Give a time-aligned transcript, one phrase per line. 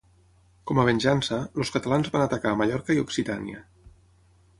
[0.69, 3.61] Com a venjança, els catalans van atacar Mallorca i Occitània.